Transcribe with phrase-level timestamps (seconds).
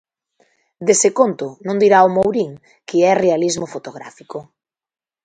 [0.87, 2.51] Dese conto non dirá o Mourín
[2.87, 4.37] que é realismo fotográfico.